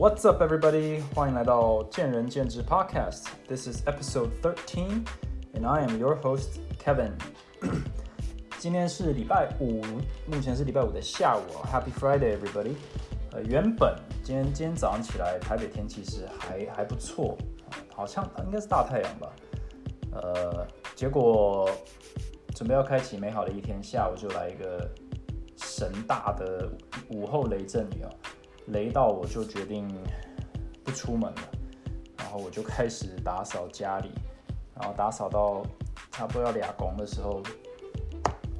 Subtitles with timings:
[0.00, 1.02] What's up, everybody?
[1.14, 3.24] 欢迎来到见仁见智 Podcast.
[3.46, 5.04] This is episode thirteen,
[5.52, 7.12] and I am your host Kevin.
[8.58, 9.82] 今天是礼拜五，
[10.26, 11.42] 目前是礼拜五的下午。
[11.70, 12.76] Happy Friday, everybody.
[13.32, 13.94] 呃，原本
[14.24, 17.36] 今天今天早上起来，台北天气是还还不错，
[17.94, 19.30] 好像应该是大太阳吧。
[20.12, 21.68] 呃，结果
[22.54, 24.90] 准备要开启美好的一天，下午就来一个
[25.58, 26.72] 神大的
[27.10, 28.08] 午后雷阵雨哦。
[28.72, 29.88] 雷到我就决定
[30.84, 31.48] 不出门了，
[32.16, 34.10] 然后我就开始打扫家里，
[34.74, 35.64] 然后打扫到
[36.10, 37.42] 差不多要俩工的时候，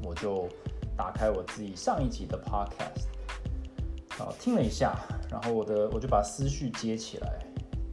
[0.04, 0.48] 我就
[0.96, 3.06] 打开我自己上一集的 podcast，
[4.22, 4.96] 啊，听了一下，
[5.30, 7.38] 然后我的我就把思绪接起来，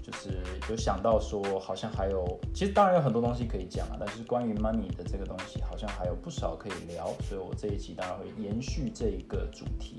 [0.04, 9.98] 就是有想到说好像还有，其实当然有很多东西可以讲啊，但是关于 money 的这个东西好像还有不少可以聊，所以我这一集当然会延续这一个主题。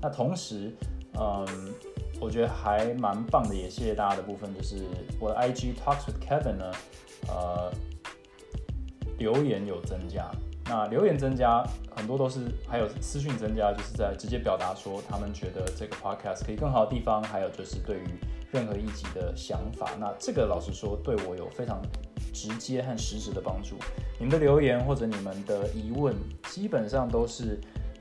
[0.00, 0.72] 那同时。
[1.20, 1.74] 嗯，
[2.20, 4.84] 我觉得还蛮棒的，也谢谢大家的部分，就是
[5.18, 6.72] 我的 IG Talks with Kevin 呢，
[7.28, 7.72] 呃，
[9.18, 10.30] 留言有增加，
[10.66, 11.64] 那留言增加
[11.96, 18.04] 很多都是，还有私讯增加，就是在直接表达说他们觉得这个 Podcast 可以更好的地方，还有就是对于
[18.52, 21.82] 任何一集的想法，那这个老实说对我有非常
[22.32, 23.76] 直接和实质的帮助。
[24.20, 26.14] 你们的留言或者你们的疑问，
[26.48, 27.58] 基本上都是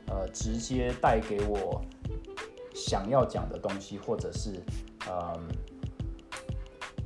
[0.07, 1.81] 呃直接带给我。
[2.77, 4.61] 想要讲的东西，或者是
[5.09, 5.47] 嗯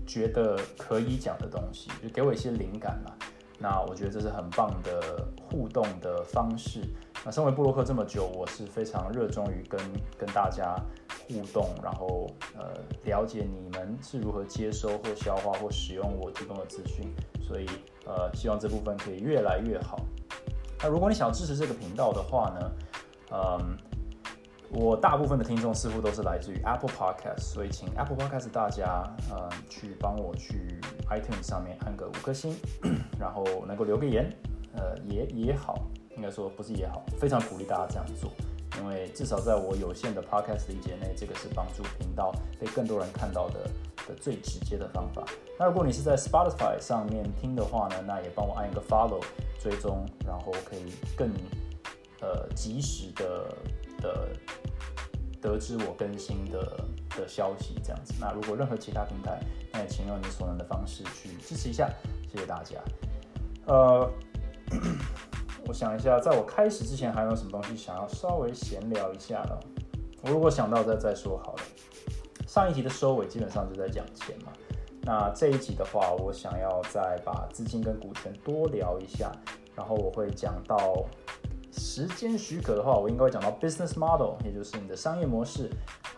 [0.06, 3.14] 觉得可以讲的东西，就给我一些灵感嘛。
[3.58, 6.82] 那我觉得这是很棒的互动的方式。
[7.24, 9.80] 那身为布洛克这么久，我是非常热衷于跟
[10.18, 10.76] 跟大家
[11.30, 12.28] 互动，然后
[12.58, 12.74] 呃
[13.06, 17.10] 了解你们是如何接收或消化或使用我提供的资讯。
[17.42, 17.66] 所以
[18.06, 20.00] 呃希望这部分可以越来越好。
[20.84, 22.72] 那如果你想要支持这个频道的话呢，
[23.32, 23.78] 嗯。
[24.74, 32.56] 我大部分的听众似乎都是来自于 Apple Podcast，所以请 Apple Podcast 大家呃去帮我去 iTunes 上面按个五颗星，
[33.20, 34.32] 然后能够留个言，
[34.74, 35.78] 呃也也好，
[36.16, 38.32] 应该说不是也好，非常鼓励大家这样做，
[38.80, 43.60] 因为至少在我有限的 Podcast 理解内，这个是帮助频道被更多人看到的
[44.08, 45.26] 的最直接的方法。
[45.60, 49.22] 那如果你是在 Spotify 上面听的话呢，那也帮我按一个 Follow
[49.60, 51.30] 追踪，然后可以更
[52.22, 53.54] 呃及时的。
[54.02, 54.30] 的
[55.42, 56.86] 得知我更新的
[57.18, 58.14] 的消息，这样子。
[58.20, 59.40] 那如果任何其他平台，
[59.74, 61.90] 那也请用你所能的方式去支持一下，
[62.32, 62.78] 谢谢大家。
[63.66, 64.10] 呃，
[65.68, 69.60] 我想一下，在我开始之前，还有什么东西想要稍微闲聊一下的？
[70.22, 71.64] 我如果想到再再说好了。
[72.48, 74.52] 上一集的收尾基本上就在讲钱嘛。
[75.02, 79.32] 那这一集的话，我想要再把资金跟股权多聊一下，
[79.76, 81.04] 然后我会讲到。
[81.72, 85.70] 时间许可的话，我应该会讲到 business model，也就是你的商业模式，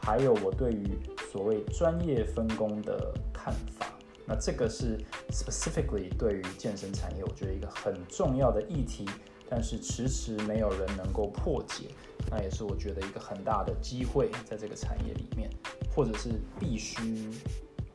[0.02, 0.98] 还有我对于
[1.32, 3.88] 所谓专业分工的看法。
[4.26, 4.98] 那这个是
[5.32, 9.06] specifically 对于健身产业，我觉得一个很重要的议题，
[9.50, 11.90] 但是迟迟没有人能够破解。
[12.32, 15.50] 那也是我觉得一个很大的机会，在这个产业里面，
[15.94, 17.30] 或者是必须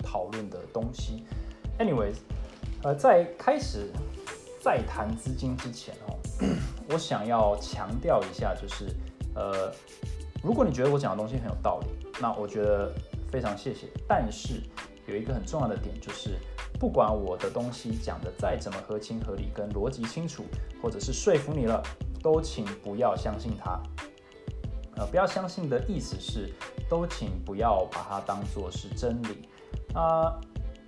[0.04, 1.24] 讨论的东西。
[1.78, 2.16] Anyways，
[2.82, 3.90] 呃，在开始
[4.60, 6.18] 再谈资金之前哦。
[6.90, 8.86] 我想要强调一下，就是，
[9.34, 9.70] 呃，
[10.42, 12.90] 如果你觉得我讲的东西很有道理，那我觉得
[13.30, 13.86] 非常谢谢。
[14.08, 14.62] 但是
[15.06, 16.38] 有一个很重要的点，就是
[16.80, 20.44] 不管我的东西讲的再怎么合情合理、跟逻辑清楚，
[20.82, 21.82] 或者是说服你了，
[22.22, 23.78] 都请不要相信它。
[24.96, 26.50] 呃，不要相信的意思是，
[26.88, 29.46] 都请不要把它当做是真理。
[29.92, 30.40] 啊，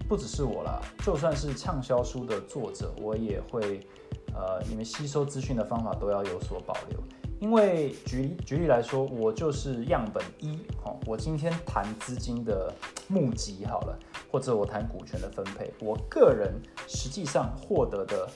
[0.08, 3.86] 不只是我了，就算是畅销书的作者，我也会。
[4.34, 6.98] 呃，你们吸收资讯的方法都要有所保留，
[7.40, 12.72] 因为举举例来说，我就是样本一，哦，我今天谈资金的
[13.08, 13.98] 募集好了，
[14.30, 16.54] 或者我谈股权的分配，我个人
[16.86, 18.28] 实际上获得的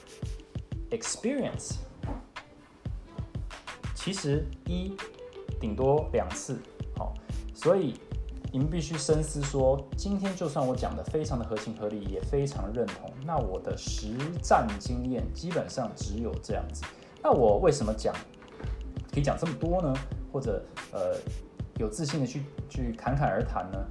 [0.91, 1.75] experience，
[3.94, 4.97] 其实一
[5.61, 6.58] 顶多两次，
[6.97, 7.14] 好，
[7.55, 7.94] 所以。
[8.55, 16.85] 你们必须深思说，今天就算我讲的非常的合情合理，也非常认同，那我的实战经验基本上只有这样子。
[17.21, 18.15] 那我为什么讲
[19.12, 19.93] 可以讲这么多呢？
[20.33, 21.17] 或者呃
[21.79, 23.85] 有自信的去去侃侃而谈呢？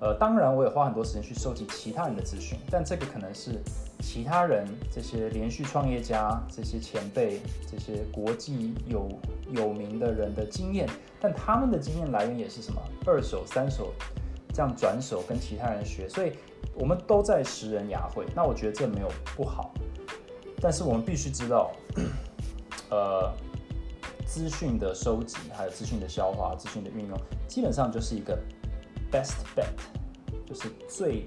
[0.00, 3.60] 呃，当然我也花很多时间去收集其他人的资讯，但这个可能是
[4.00, 9.08] 其他人这些连续创业家、这些前辈、这些国际有
[9.50, 10.88] 有名的人的经验。
[11.20, 13.92] 但他们的经验来源也是什么二手、三手
[14.54, 16.32] 这样转手跟其他人学，所以
[16.74, 18.24] 我们都在识人雅会。
[18.34, 19.70] 那我觉得这没有不好，
[20.62, 21.70] 但是我们必须知道，
[22.88, 23.30] 呃，
[24.24, 28.38] 资讯的收集、还有资讯的消化、资讯的运用，基本上就是一个
[29.10, 29.66] best bet，
[30.46, 31.26] 就是最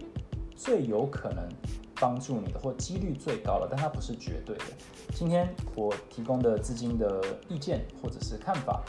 [0.55, 1.47] 最有可能
[1.95, 4.65] 帮助你的，或几率最高的，但它不是绝对的。
[5.13, 8.83] 今天我提供的资金的意见或者是看法，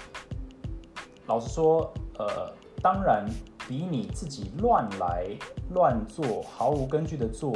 [1.27, 2.53] 老实说，呃，
[2.83, 3.27] 当然
[3.69, 5.27] 比你自己乱来
[5.71, 7.53] 乱做、毫无根据的做。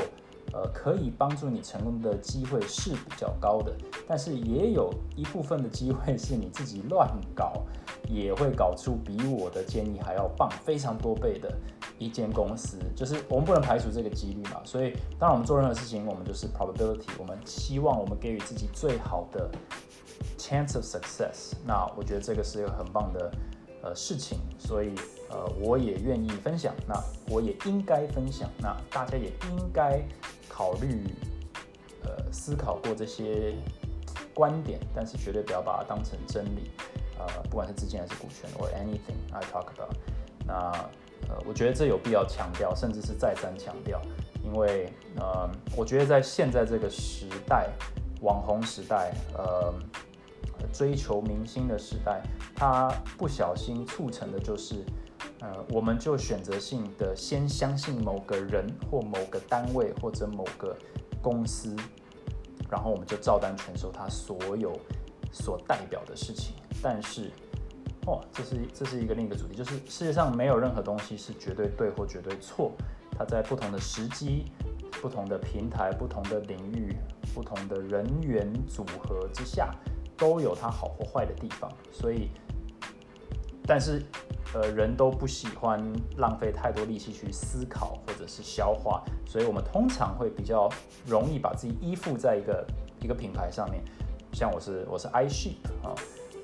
[0.50, 3.70] 呃，可以帮助你成功的机会是比较高的，
[4.06, 7.66] 但是也有一部分的机会是你自己乱搞，
[8.06, 11.52] 也会搞出比我的建议还要棒非常多倍的
[11.98, 12.78] 一间公司。
[12.94, 19.50] 就是我们不能排除这个几率嘛，所以当然我们做任何事情，我们就是 probability，我们希望我们给予自己最好的
[20.38, 21.52] chance of success。
[21.66, 23.30] 那我觉得这个是一个很棒的
[23.82, 24.92] 呃事情，所以。
[25.30, 26.98] 呃，我也愿意分享，那
[27.30, 30.02] 我也应该分享，那大家也应该
[30.48, 31.04] 考虑，
[32.02, 33.52] 呃，思考过这些
[34.32, 36.70] 观点，但是绝对不要把它当成真理，
[37.18, 39.92] 呃，不管是资金还是股权，or anything I talk about，
[40.46, 40.72] 那
[41.28, 44.00] 呃，我觉得这有必要强调，甚至是再三强调，
[44.44, 47.68] 因为呃，我觉得在现在这个时代，
[48.20, 49.74] 网红时代，呃。
[50.72, 52.20] 追求明星的时代，
[52.56, 54.84] 它不小心促成的就是，
[55.40, 60.76] 呃，我们就选择性的先相信某个人或某个单位或者某个
[61.22, 61.76] 公司，
[62.68, 64.76] 然后我们就照单全收他所有
[65.32, 66.56] 所代表的事情。
[66.82, 67.30] 但是，
[68.06, 72.72] 哦，这是这是一个另一个主题，就是世界上没有任何东西是绝对对或绝对错，
[73.16, 74.46] 它在不同的时机、
[75.02, 76.96] 不同的平台、不同的领域、
[77.34, 79.74] 不同的人员组合之下。
[80.20, 82.28] 都有它好或坏的地方，所以，
[83.64, 84.02] 但是，
[84.52, 85.80] 呃，人都不喜欢
[86.16, 90.68] 浪费太多力气去思考或者是消化，所以我们通常会比较
[91.06, 92.66] 容易把自己依附在一个
[93.00, 93.80] 一个品牌上面。
[94.32, 95.94] 像我是我是 iSheep 啊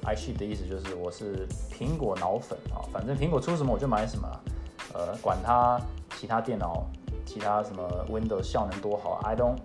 [0.05, 4.29] ，iSheep 的意思就是我是苹果脑粉啊，反正苹果出什么我就买什么，
[4.93, 5.81] 呃，管它
[6.17, 6.87] 其他电脑
[7.27, 9.57] 其他什么 Windows 效能多好，I don't。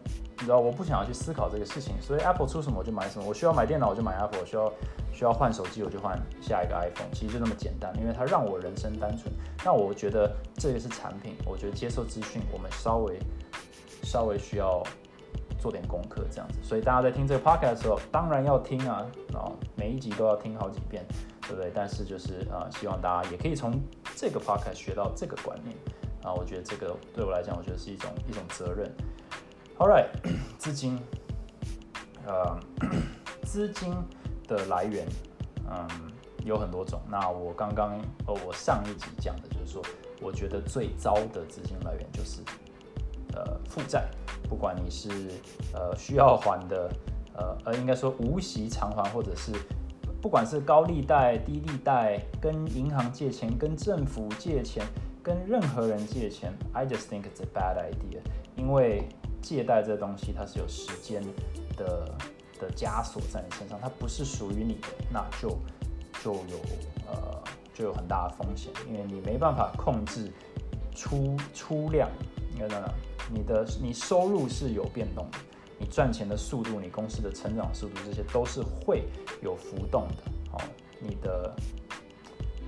[0.42, 3.28] 你知道我不想要去思考这个事情，所以 Apple 出什么我就买什么。
[3.28, 4.72] 我需要买电脑我就买 Apple，我需要
[5.12, 7.12] 需要换手机我就换下一个 iPhone。
[7.14, 9.30] 其实就那么简单，因为它让我人生单纯。
[9.66, 13.20] 那我觉得这个是产品，我觉得接受资讯我们稍微
[14.02, 14.82] 稍微需要
[15.60, 16.60] 做点功课这样子。
[16.64, 21.06] 所以大家在听这个 Podcast 的时候，当然要听啊，啊每一集都要听好几遍，
[21.42, 21.72] 对不对？
[21.74, 23.80] 但是就是啊，希望大家也可以从
[24.16, 25.76] 这个 Podcast 学到这个观念
[26.24, 26.34] 啊。
[26.34, 28.92] 我觉得这个对我来讲，我觉得是一种一种责任。
[29.78, 30.08] All right，
[30.58, 31.00] 资金，
[32.26, 32.60] 呃，
[33.44, 33.96] 资金
[34.48, 35.08] 的来源，
[35.70, 35.88] 嗯，
[36.44, 37.00] 有很多种。
[37.10, 37.98] 那我刚刚，
[38.28, 39.82] 呃，我上一集讲的就是说，
[40.22, 42.42] 我觉得最糟的资金来源就是，
[43.34, 44.10] 呃，负债。
[44.48, 45.10] 不管你是
[45.74, 46.90] 呃需要还的，
[47.34, 49.52] 呃呃，应该说无息偿还，或者是
[50.22, 54.86] 不管是高利贷、低利贷，跟银行借钱、跟政府借钱、
[55.22, 58.20] 跟任何人借钱，I just think it's a bad idea，
[58.56, 59.08] 因为。
[59.42, 61.24] 借贷这东西，它是有时间
[61.78, 62.14] 的
[62.60, 65.48] 的枷锁在你身上，它不是属于你的，那就
[66.22, 66.60] 就有
[67.08, 67.42] 呃
[67.74, 70.30] 就有很大的风险，因为你没办法控制
[70.94, 72.10] 出出量，
[73.32, 75.38] 你的你收入是有变动的，
[75.78, 79.04] 你赚钱的速度，你公司的成长速度，这些都是会
[79.42, 80.24] 有浮动的。
[80.54, 80.62] 哦，
[81.00, 81.56] 你的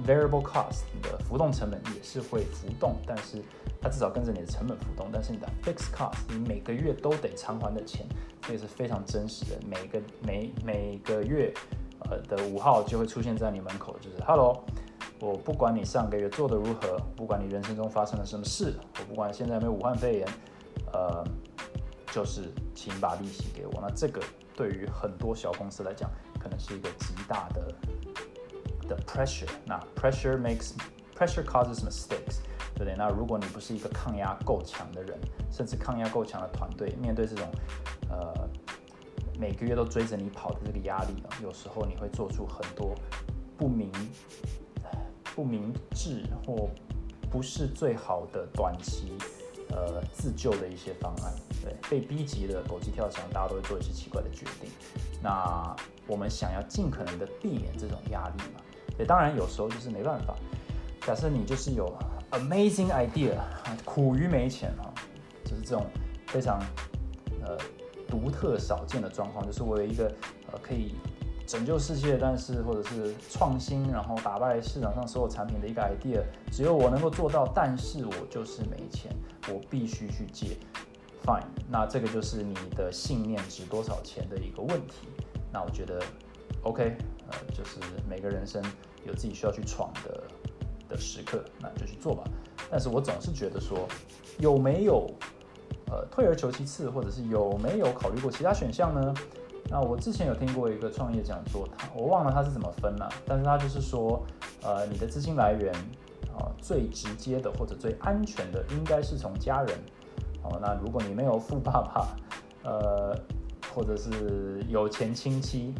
[0.05, 3.41] variable cost，你的浮动成本也是会浮动，但是。
[3.83, 8.05] 它至少跟着你的成本浮动，但是你的 fixed cost，你每个月都得偿还的钱，
[8.43, 9.59] 这个是非常真实的。
[9.67, 11.51] 每个每每个月，
[12.01, 14.63] 呃的五号就会出现在你门口，就是 Hello，
[15.19, 20.27] 我不管你上个月做的如何，不管你人生中发生了什么事，我不管现在有没有武汉肺炎，
[20.93, 21.23] 呃，
[22.11, 23.73] 就是请把利息给我。
[23.81, 24.21] 那这个
[24.55, 27.73] 对于很多小公司来讲，可能是一个极大的
[28.87, 29.49] 的 pressure。
[29.65, 30.73] 那 pressure makes
[31.17, 32.39] pressure causes mistakes。
[32.73, 32.95] 对不对？
[32.97, 35.19] 那如果你不是一个抗压够强的人，
[35.51, 37.45] 甚至抗压够强的团队，面对这种
[38.09, 38.33] 呃
[39.37, 42.95] 每个月都追着你跑的这个压力，有时候你会做出很多
[43.55, 43.91] 不明
[45.35, 46.69] 不明智或
[47.29, 49.13] 不是最好的短期
[49.69, 51.33] 呃自救的一些方案。
[51.61, 54.69] 对，被逼急了，狗急跳墙，大家都会做一些奇怪的决定。
[55.21, 55.75] 那
[56.07, 58.61] 我们想要尽可能的避免这种压力嘛？
[58.97, 60.35] 对，当然有时候就是没办法。
[61.05, 61.93] 假设你就是有。
[62.31, 63.35] Amazing idea，
[63.83, 64.87] 苦于没钱啊，
[65.43, 65.85] 就是这种
[66.27, 66.63] 非常
[67.43, 67.57] 呃
[68.07, 69.45] 独特少见的状况。
[69.45, 70.05] 就是我有一个
[70.49, 70.95] 呃可以
[71.51, 79.11] 拯救世界，但是或者是创新，然后打败市场上所有产品的一个 idea，只有我能够做到，但是我就是没钱，
[79.49, 80.55] 我必须去借。
[81.25, 85.09] Fine，那这个就是你的信念值多少钱的一个问题。
[85.51, 86.01] 那我觉得
[86.63, 86.95] OK，
[87.29, 87.77] 呃，就是
[88.09, 88.63] 每个人生
[89.05, 90.23] 有自己需要去闯的。
[90.87, 92.21] 的时刻，那就去做吧。
[92.69, 93.87] 但是我总是觉得说，
[94.39, 95.09] 有没有
[95.89, 99.13] 呃退而求其次，或者是有没有考虑过其他选项呢？
[99.69, 104.21] 那我之前有听过一个创业讲座，他我忘了他是怎么分了，但是他就是说，
[104.63, 105.73] 呃，你的资金来源
[106.35, 109.77] 啊，最直接的或者最安全的应该是从家人。
[110.43, 112.17] 哦，那如果你没有富爸爸，
[112.63, 113.17] 呃，
[113.73, 115.73] 或者是有钱亲戚，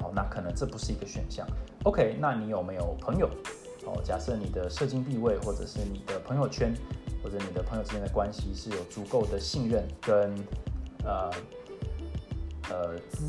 [0.00, 1.46] 好，那可能这不是一个选项。
[1.84, 3.28] OK，那你有没有朋友？
[3.84, 6.72] 哦，假设你的社经地位，或者是你的朋友圈，
[7.22, 10.34] 或者你的朋友之间的关系是有足够的信任跟
[11.04, 11.30] 呃。
[12.70, 13.26] 呃，资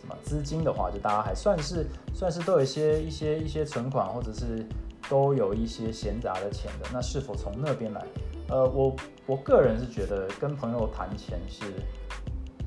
[0.00, 4.66] 什么资金的话，就大家还算是算是都有一些一些一些存款，或者是
[5.08, 6.88] 都有一些闲杂的钱的。
[6.92, 8.04] 那是否从那边来？
[8.48, 11.74] 呃，我我个人是觉得跟朋友谈钱是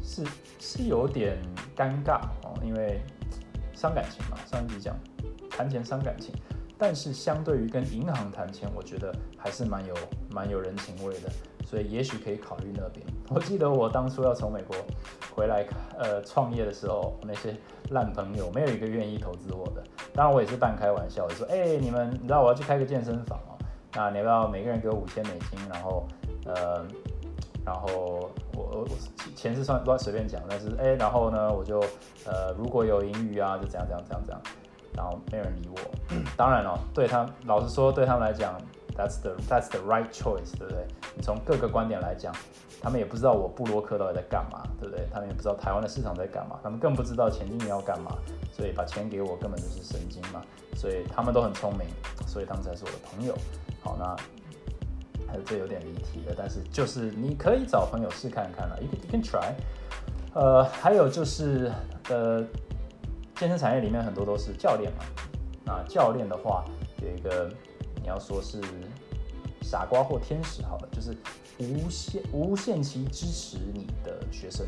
[0.03, 1.37] 是是有点
[1.75, 3.01] 尴尬哦，因为
[3.73, 4.37] 伤感情嘛。
[4.45, 4.95] 上一集讲
[5.49, 6.31] 谈钱伤感情，
[6.77, 9.95] 但是相对于跟银行谈钱，我觉得还是蛮有
[10.29, 11.31] 蛮有人情味的。
[11.71, 13.05] 所以也许可以考虑那边。
[13.29, 14.75] 我记得我当初要从美国
[15.33, 15.65] 回来，
[15.97, 17.55] 呃，创业的时候，那些
[17.91, 19.81] 烂朋友没有一个愿意投资我的。
[20.13, 23.55] 当然我也是半开玩笑，我说，哎，你们，你知道我要去开个健身房哦，
[23.93, 25.57] 那你要不要每个人给我五千美金？
[25.71, 26.05] 然后，
[26.45, 26.85] 呃，
[27.65, 28.87] 然后我我
[29.33, 31.79] 钱是算乱随便讲，但是哎，然后呢，我就
[32.25, 34.41] 呃，如果有盈余啊，就这样这样这样这样。
[34.93, 35.77] 然后没有人理我。
[36.35, 38.59] 当然了，对他，老实说，对他们来讲。
[38.93, 40.85] That's the that's the right choice，对不对？
[41.15, 42.31] 你从各个观点来讲，
[42.81, 45.07] 他们也不知道我布洛克到底在干嘛，对不对？
[45.11, 48.15] 他们也不知道台湾的市场在干嘛，他们更不知道前进要干嘛，
[48.51, 50.43] 所以把钱给我根本就是神经嘛。
[50.75, 51.87] 所以他们都很聪明，
[52.27, 53.33] 所以他们才是我的朋友。
[53.81, 54.15] 好，那
[55.25, 59.53] 还有这有点离题了，但是就是你可以找朋友试看看了，you can you can try。
[60.33, 61.71] 呃，还有就是
[62.09, 62.43] 呃，
[63.35, 65.05] 健身产业里面很多都是教练嘛，
[65.65, 66.65] 那教练的话
[67.01, 67.49] 有一个。
[68.01, 68.61] 你要说是
[69.61, 71.15] 傻瓜或天使好了，就是
[71.59, 74.65] 无限无限期支持你的学生。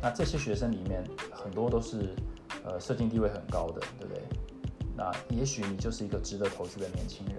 [0.00, 2.14] 那这些学生里面很多都是
[2.64, 4.22] 呃社经地位很高的，对不对？
[4.96, 7.36] 那也许你就是一个值得投资的年轻人。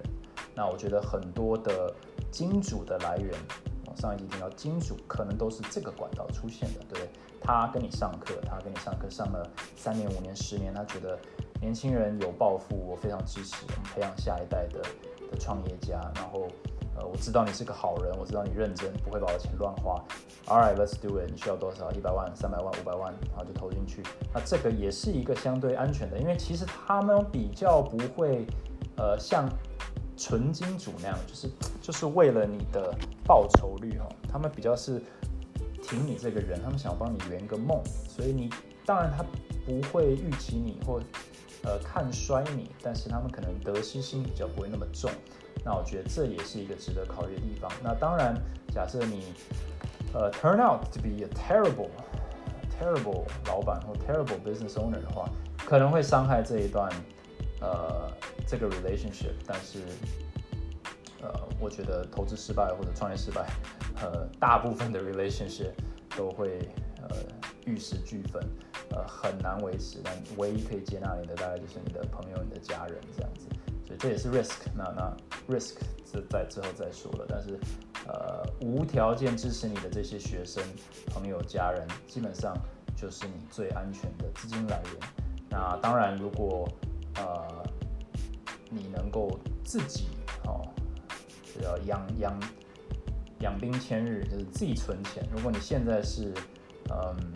[0.55, 1.93] 那我觉得很多的
[2.31, 3.33] 金主的来源，
[3.85, 7.09] 我上一集听到金主可能都是这个管道出现的，对不对？
[7.41, 11.17] 他跟你上课，他跟你上课上了三年、五年、十年，他觉得
[11.61, 14.81] 年轻人有抱负，我非常支持，我们培养下一代的。
[15.31, 16.47] 的创业家，然后，
[16.97, 20.03] 呃，我知道你是个好人，我知道你认真，不会把我钱乱花。
[20.47, 21.29] All right, let's do it。
[21.29, 21.91] 你需要多少？
[21.91, 24.01] 一百万、三百万、五百万，然后就投进去。
[24.33, 28.43] 那这个也是一个相对安全的，因为其实他们比较不会，
[28.97, 29.47] 呃，像
[30.17, 31.47] 纯金主那样，就是
[31.79, 32.91] 就是为了你的
[33.23, 34.99] 报酬率哈，他们比较是
[35.83, 38.49] 挺你这个人，他们想要帮你圆个梦，所以你
[38.83, 39.23] 当然他
[39.63, 40.99] 不会预期你或。
[41.63, 45.11] 呃，看衰你，但是他们可能得失心比较不会那么重，
[45.63, 47.69] 那我觉得这也是一个值得考虑的地方。
[47.83, 48.33] 那当然，
[48.73, 49.33] 假设你
[50.13, 51.89] 呃 turn out to be a terrible
[52.79, 55.29] terrible 老板或 terrible business owner 的话，
[55.65, 56.89] 可能会伤害这一段
[57.59, 58.09] 呃
[58.47, 59.33] 这个 relationship。
[59.45, 59.79] 但是
[61.21, 63.45] 呃，我觉得投资失败或者创业失败，
[64.01, 65.71] 呃，大部分的 relationship
[66.15, 66.59] 都会
[67.07, 67.15] 呃
[67.65, 68.41] 玉石俱焚。
[68.91, 73.45] 呃，很难维持，但唯一可以接纳你的大概就是你的朋友、你的家人这样子，
[73.85, 74.61] 所以这也是 risk。
[74.75, 75.15] 那那
[75.47, 75.75] risk
[76.11, 77.59] 是在之后再说了，但是
[78.07, 80.63] 呃，无条件支持你的这些学生、
[81.05, 82.57] 朋友、家人，基本上
[82.95, 84.93] 就是你最安全的资金来源。
[85.51, 86.67] 那当然，如果
[87.17, 87.63] 呃
[88.71, 90.07] 你能够自己
[90.45, 90.67] 哦，
[91.61, 92.39] 要养养
[93.41, 95.23] 养兵千日，就是自己存钱。
[95.31, 96.33] 如果你现在是
[96.89, 97.33] 嗯。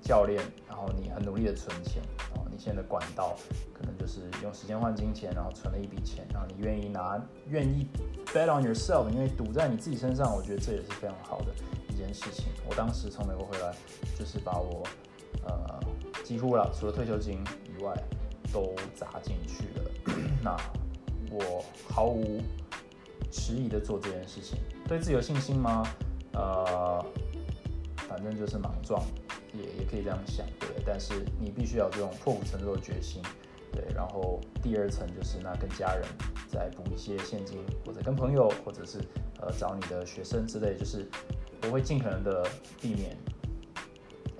[0.00, 3.36] 教练，然后你很努力的存钱，然后，你现在的管道
[3.74, 7.86] 可能就是用时间换金钱，然后存了一笔钱，然后你愿意拿，愿意
[8.28, 11.52] bet on yourself，因为赌在你自己身上，我觉得这也是非常好的
[11.90, 12.46] 一件事情。
[12.66, 13.76] 我当时从美国回来，
[14.18, 14.82] 就是把我
[15.46, 15.78] 呃
[16.24, 17.44] 几乎了除了退休金
[17.78, 17.94] 以外
[18.50, 19.90] 都砸进去了。
[20.42, 20.56] 那
[21.30, 22.40] 我毫无
[23.30, 25.86] 迟疑的做这件事情，对自己有信心吗？
[26.32, 27.04] 呃，
[28.08, 29.04] 反正就是莽撞。
[29.54, 33.22] 也也可以这样想，对，但是你必须要这种破釜沉舟的决心，
[33.72, 33.82] 对。
[33.94, 36.04] 然后第二层就是那跟家人
[36.52, 38.98] 再补一些现金，或者跟朋友，或者是
[39.40, 41.08] 呃找你的学生之类，就是
[41.62, 42.46] 我会尽可能的
[42.78, 43.16] 避免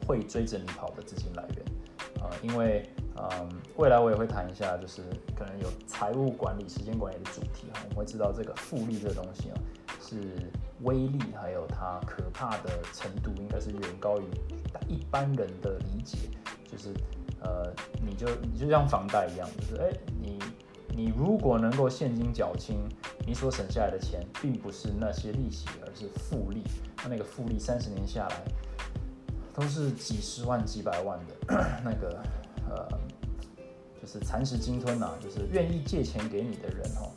[0.07, 1.65] 会追着你跑的资金来源，
[2.21, 5.01] 呃，因为嗯未来我也会谈一下，就是
[5.35, 9.57] 可能有财务管理、时间管理的主题哈，我们会知道这个复利这个东西啊
[10.03, 10.21] 是
[10.83, 14.25] 威力还有它可怕的程度，应该是远高于。
[14.87, 16.17] 一般人的理解
[16.71, 16.93] 就是，
[17.41, 20.39] 呃，你就你就像房贷一样，就是哎，你
[20.95, 22.79] 你如果能够现金缴清，
[23.27, 26.63] 你所省下来的钱，并不是那些利息，而是复利。
[27.03, 28.43] 那那个复利三十年下来，
[29.55, 31.35] 都是几十万、几百万的
[31.85, 32.23] 那个
[32.71, 32.89] 呃，
[34.01, 37.11] 就是蚕食鲸吞呐，就是愿意借钱给你的人哦，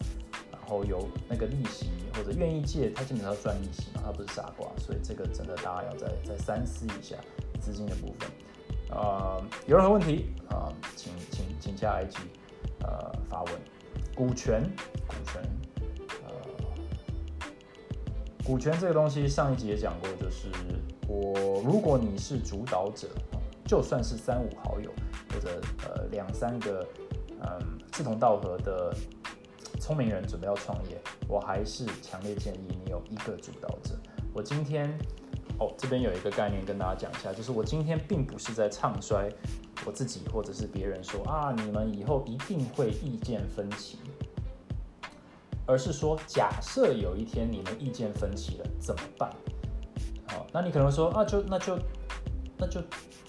[0.71, 7.17] 后有那个利息，或者愿意借，他基本上要赚利息嘛，他不是傻瓜，所以这个真的大家要再再三思一下
[7.59, 8.31] 资金的部分。
[8.89, 12.15] 呃，有任何问题啊，请请请加 IG，
[12.83, 13.53] 呃，发问。
[14.15, 14.63] 股权，
[15.07, 15.41] 股权，
[16.27, 16.31] 呃，
[18.45, 20.47] 股权这个东西上一集也讲过，就是
[21.07, 23.09] 我如果你是主导者，
[23.65, 24.91] 就算是三五好友
[25.33, 26.87] 或者呃两三个
[27.41, 28.93] 嗯志同道合的
[29.81, 33.97] 聪明人准备要创业，我还是强烈建议你有一个主导者。
[34.31, 34.95] 我今天。
[35.59, 39.29] 哦，这边有一个概念跟大家讲一下，就是我今天并不是在唱衰
[39.85, 44.00] 我自己或者是别人说啊，你们以后一定会意见分歧，
[45.67, 49.29] 而是说假设有一天你们意见分歧了怎么办？
[50.29, 51.77] 好，那你可能说啊，就那就
[52.57, 52.81] 那就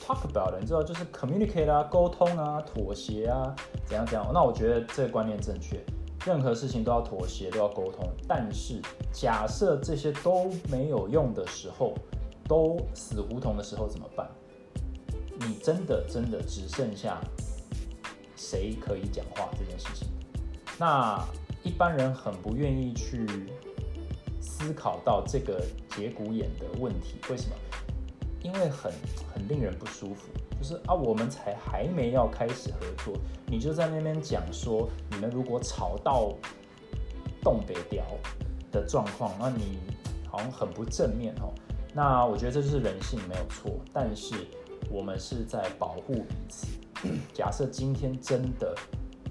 [0.02, 3.54] talk about，你知道就是 communicate 啊，沟通啊，妥协啊，
[3.84, 4.26] 怎样怎样？
[4.32, 5.78] 那我觉得这个观念正确，
[6.24, 8.08] 任何事情都要妥协，都要沟通。
[8.28, 8.80] 但是
[9.12, 11.94] 假设这些都没有用的时候，
[12.48, 14.30] 都死胡同的时候怎么办？
[15.40, 17.20] 你真的真的只剩下
[18.36, 20.06] 谁可以讲话这件事情？
[20.78, 21.22] 那
[21.64, 23.26] 一般人很不愿意去
[24.40, 25.64] 思考到这个
[25.96, 27.56] 节骨眼的问题，为什么？
[28.42, 28.92] 因为很
[29.32, 30.28] 很令人不舒服，
[30.62, 33.14] 就是啊，我们才还没要开始合作，
[33.46, 36.32] 你就在那边讲说，你们如果吵到
[37.42, 38.04] 东北调
[38.70, 39.78] 的状况，那你
[40.30, 41.52] 好像很不正面哦。
[41.92, 44.36] 那我觉得这就是人性没有错，但是
[44.88, 46.68] 我们是在保护彼此。
[47.34, 48.72] 假设今天真的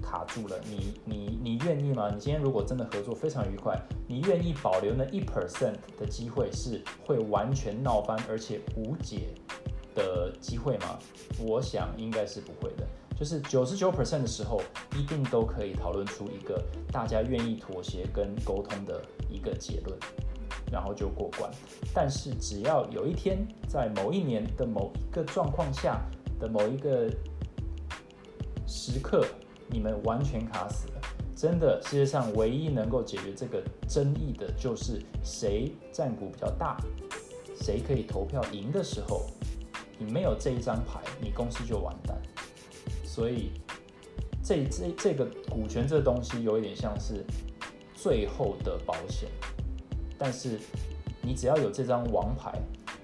[0.02, 2.10] 卡住了，你你你愿意吗？
[2.12, 3.74] 你今天如果真的合作非常愉快，
[4.06, 9.28] 你愿意保留那一 percent 的机会是会完全闹翻而且无解
[9.94, 10.98] 的机会吗？
[11.38, 12.86] 我想应该是不会的。
[13.18, 14.60] 就是九十九 percent 的时候，
[14.96, 19.00] 一定都可以讨论出一个大家愿意妥协跟沟通的
[19.30, 19.98] 一个结论。
[20.70, 21.50] 然后就过关，
[21.92, 26.00] 但是只要有一天在某一年的某一个状况下
[26.40, 27.10] 的某一个
[28.66, 29.26] 时刻，
[29.68, 31.00] 你们完全卡死了，
[31.36, 36.78] 真的世界上唯一能够解决这个争议的就是谁占股比较大，
[37.54, 39.26] 谁可以投票赢的时候，
[40.02, 42.20] 你没有这一张牌，你公司就完蛋。
[43.04, 43.52] 所以
[44.42, 47.24] 这这这个股权这东西有一点像是
[47.94, 49.28] 最后的保险。
[50.18, 50.58] 但是，
[51.20, 52.52] 你只要有这张王牌，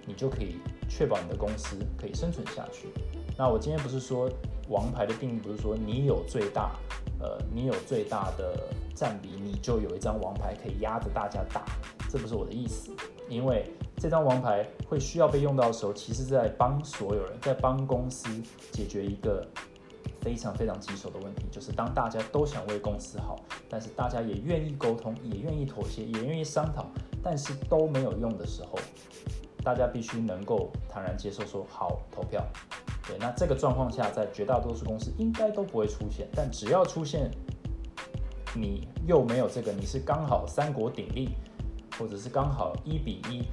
[0.06, 0.56] 你就可以
[0.88, 2.88] 确保你的公司可以生存下去。
[3.36, 4.30] 那我今天不是说
[4.68, 6.76] 王牌的定义，不是说你有最大，
[7.20, 11.64] 呃，你有最大的占比，你就有一张王牌可以压着大家打，
[12.08, 12.92] 这不是我的意思。
[13.28, 13.64] 因为
[13.96, 18.28] 这张王牌会需要被用到的时候，其实是在帮所有人，在帮公司
[18.72, 19.46] 解决一个。
[20.20, 23.36] 非常非常棘手的问题，就是当大家都想为公司好，
[23.68, 26.86] 但是大家也愿意沟通，也愿意妥协，也愿意商讨，
[27.22, 28.78] 但是都没有用的时候，
[29.62, 32.44] 大家必须能够坦然接受，说好投票。
[33.06, 37.30] 对，那这个状况下，在绝大多数公司应该都不会出现，但只要出现，
[38.56, 41.30] 你又没有这个，你是刚好三国鼎立，
[41.98, 43.44] 或者是刚好一比一。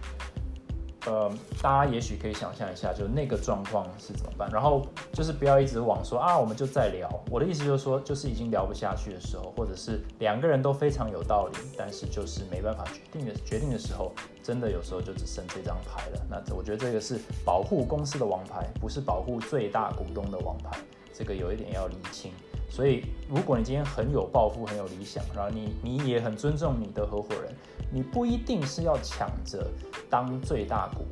[1.07, 1.31] 呃，
[1.61, 4.49] 大家也许可以想象一下，就那个状况是怎么办。
[4.51, 4.81] 然后
[5.13, 7.07] 就是不要一直往说啊，我们就在聊。
[7.29, 16.25] 我的意思就是说，就是已经聊不下去的时候，或者是两个人都非常有道理，但是就是没办法决定的决定的时候，真的有时候就只剩这张牌了。
[16.27, 20.75] 那我觉得这个是保护公司的王牌，不是保护最大股东的王牌。
[21.13, 22.31] 这个有一点要理清。
[22.67, 27.55] 所以，如果你今天很有抱负、很有理想，然后你你也很尊重你的合伙人，
[27.95, 29.71] 你不一定是要抢着
[30.09, 31.05] 当最大股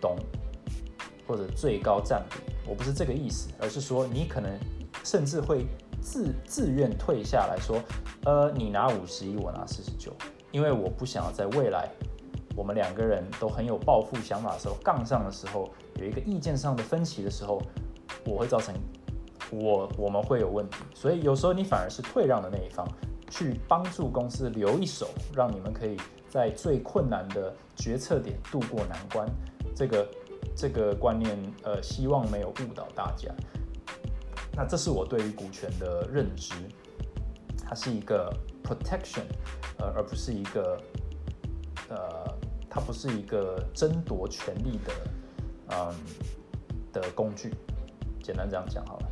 [0.00, 0.16] 东
[1.26, 4.56] 或者最高占比，我不是这个意思，而是说你可能
[5.02, 5.66] 甚至会
[6.00, 7.82] 自自愿退下来说，
[8.24, 10.12] 呃，你拿五十一，我拿四十九，
[10.52, 11.90] 因为我不想要在未来
[12.54, 17.60] 我们两个人都很有抱负想法的时候杠上的时候，有一个意见上的分歧的时候，
[18.24, 18.72] 我会造成。
[19.50, 22.86] 我我们会有问题，所以有时候你反而是退让的那一方，
[23.30, 25.96] 去帮助公司留一手，让你们可以
[26.28, 29.28] 在最困难的决策点度过难关。
[29.74, 30.08] 这个
[30.56, 33.32] 这个观念，呃，希望没有误导大家。
[34.52, 36.54] 那这是我对于股权的认知，
[37.64, 38.28] 它是一个
[38.64, 39.22] protection，
[39.78, 40.80] 呃，而不是一个，
[41.88, 42.34] 呃，
[42.68, 44.92] 它不是一个争夺权力的，
[45.68, 45.94] 嗯，
[46.92, 47.54] 的工具。
[48.20, 49.08] 简单这样讲好了。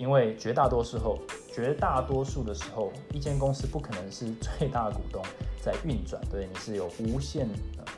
[0.00, 1.18] 因为绝大多数后，
[1.52, 5.22] 绝大多数的时候，一间公司不可能是最大股东
[5.60, 7.46] 在运转，对，你是有无限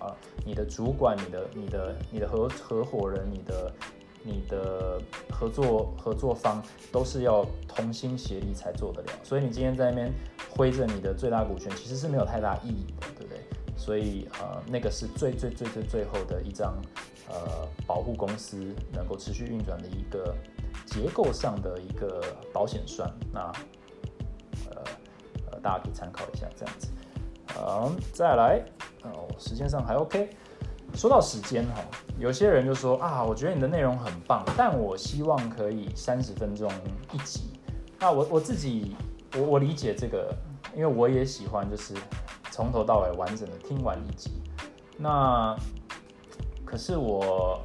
[0.00, 0.12] 啊，
[0.44, 3.72] 你的主管、你的、你的、你的合合伙人、你的、
[4.24, 6.60] 你的合作合作方
[6.90, 9.12] 都是要同心协力才做得了。
[9.22, 10.12] 所以你今天在那边
[10.50, 13.38] 挥着你的最大股权，其实是没有太大意义的，对不对？
[13.76, 16.74] 所以呃，那个是最最最最最后的一张
[17.28, 20.34] 呃保护公司能够持续运转的一个。
[20.86, 23.40] 结构上的一个保险栓，那
[24.70, 24.82] 呃
[25.50, 26.88] 呃，大家可以参考一下这样子。
[27.58, 28.64] 嗯，再来
[29.04, 30.30] 哦，时间上还 OK。
[30.94, 31.82] 说到时间哈，
[32.18, 36.70] 有些人就说啊，我觉得你的内容很棒，但我希望可以三十分钟
[37.12, 37.58] 一集。
[37.98, 38.94] 那我我自己
[39.34, 40.34] 我我理解这个，
[40.74, 41.94] 因为我也喜欢就是
[42.50, 44.42] 从头到尾完整的听完一集。
[44.98, 45.56] 那
[46.64, 47.60] 可是我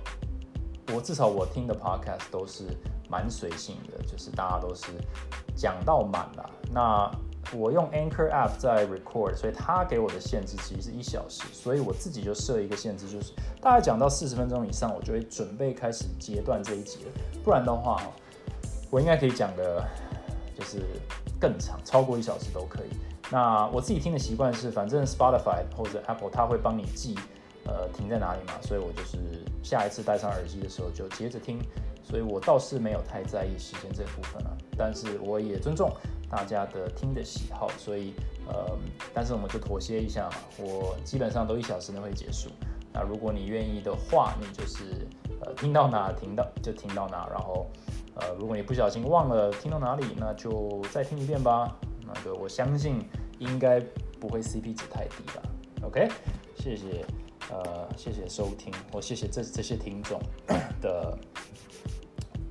[0.93, 2.63] 我至少我听的 Podcast 都是。
[3.09, 4.87] 蛮随性的，就是大家都是
[5.55, 6.49] 讲到满了。
[6.73, 7.11] 那
[7.53, 17.11] 我用 Anchor App 在 record，所以它给我的限制其实是一小时，所以我自己就设一个限制，就是大概讲到四十分钟以上，我就会准备开始截断这一集了。
[17.43, 18.01] 不然的话，
[18.89, 19.81] 我应该可以讲的，
[20.57, 20.81] 就是
[21.39, 22.89] 更长，超过一小时都可以。
[23.31, 27.15] 那我自己听的习惯是，反正 Spotify 或者 Apple 它会帮你记，
[27.67, 29.17] 呃，停在哪里嘛，所以我就是
[29.61, 31.59] 下一次戴上耳机的时候就接着听。
[32.03, 35.91] 所以我倒是没有太在意时间这部分了，但是我也尊重
[36.29, 38.13] 大家的听的喜好，所以
[38.47, 38.77] 呃，
[39.13, 40.35] 但是我们就妥协一下嘛。
[40.57, 42.49] 我基本上都一小时内会结束。
[42.93, 45.05] 那如果你愿意的话，你就是
[45.41, 47.67] 呃听到哪听到就听到哪，然后
[48.15, 51.75] 呃如果你不小心忘了听到哪里，那就再听一遍吧。
[52.05, 53.03] 那个我相信
[53.37, 53.81] 应该
[54.17, 55.43] 不会 CP 值太低吧。
[55.83, 56.07] OK，
[56.55, 57.05] 谢谢
[57.49, 60.21] 呃谢谢收听，我谢谢这这些听众
[60.81, 61.17] 的。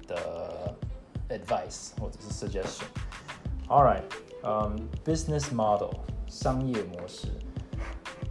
[0.09, 0.73] 的
[1.29, 2.85] advice 或者是 suggestion。
[3.67, 4.05] All right，
[4.45, 5.91] 嗯，business model
[6.29, 7.27] 商业模式，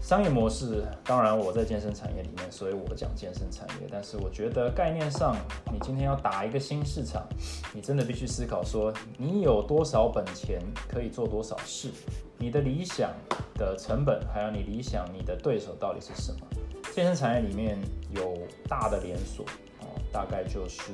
[0.06, 3.88] 商业模式，当然我在健身产业里面，所以我讲健身产业。
[3.92, 5.36] 但是我觉得概念上，
[5.74, 7.28] 你今天要打一个新市场，
[7.74, 11.90] 你真的必须思考说，你有多少本钱可以做多少事，
[12.38, 13.12] 你的理想
[13.56, 16.46] 的成本，还有你理想你的对手到底是什么？
[16.94, 17.76] 健身产业里面
[18.12, 18.38] 有
[18.70, 19.44] 大的连锁
[19.80, 20.92] 哦，大概就是。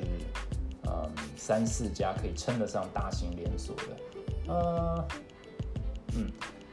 [0.84, 5.04] 嗯，三四家可以称得上大型连锁的，呃，
[6.16, 6.28] 嗯，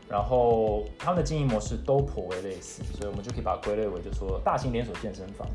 [0.09, 5.47] 然后他们的经营模式都颇为类似，所以我们就可以把它归类为，就说大型连锁健身房。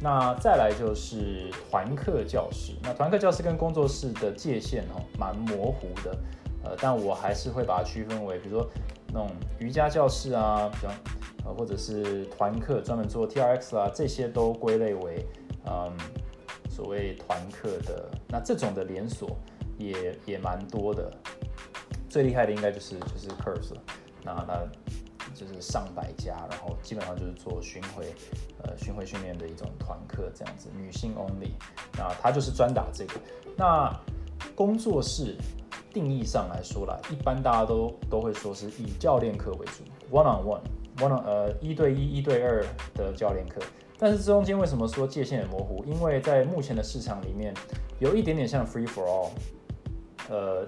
[0.00, 6.16] 那再来就是团课教室，那团课教室跟工作室的界限哦，蛮模糊的，
[6.64, 8.68] 呃，但我还是会把它区分为，比如说
[9.08, 10.88] 那种瑜伽教室啊，比较
[11.46, 15.26] 呃，或者是团课专门做 TRX 啊，这些都归类为，
[15.66, 15.92] 嗯。
[16.66, 19.36] 所谓团课的那这种的连锁
[19.78, 21.08] 也也蛮多的，
[22.14, 23.82] 最厉害的应该就是就是 Curse，了，
[24.22, 28.14] 那那就是上百家，然后基本上就是做巡回
[28.62, 31.50] 呃巡回训练的一种团课这样子，女性 only，
[31.98, 33.14] 那它就是专打这个。
[33.56, 33.92] 那
[34.54, 35.36] 工作室
[35.92, 39.82] 定义上来说啦，一般大家都都会说是以教练课为主
[40.16, 43.60] ，one on one，one on 呃一对一、一对二的教练课。
[43.98, 45.84] 但是中间为什么说界限很模糊？
[45.84, 47.52] 因为在目前的市场里面，
[47.98, 49.30] 有一点点像 free for all，
[50.28, 50.64] 呃，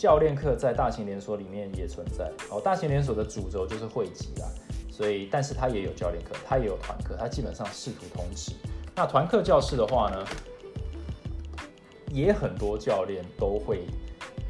[0.00, 2.58] 教练课在大型连锁里面也存在哦。
[2.58, 4.48] 大型连锁的主轴就是汇集啦，
[4.90, 8.52] 所以但是它也有教练课，它也有团课，它基本上视图同时。
[8.96, 10.24] 那团课教室的话呢，
[12.08, 13.84] 也很多教练都会。